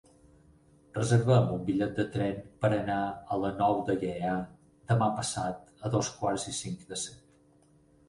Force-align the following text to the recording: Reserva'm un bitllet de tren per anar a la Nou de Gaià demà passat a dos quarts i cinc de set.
Reserva'm 0.95 1.51
un 1.57 1.61
bitllet 1.67 1.93
de 1.99 2.05
tren 2.15 2.39
per 2.65 2.71
anar 2.79 2.97
a 3.05 3.39
la 3.45 3.53
Nou 3.61 3.79
de 3.91 3.99
Gaià 4.07 4.35
demà 4.95 5.13
passat 5.23 5.65
a 5.87 5.97
dos 6.01 6.15
quarts 6.19 6.51
i 6.55 6.59
cinc 6.65 6.87
de 6.93 7.05
set. 7.09 7.25